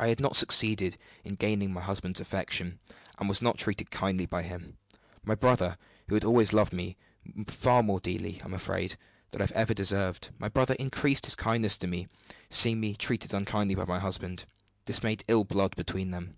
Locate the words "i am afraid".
8.42-8.96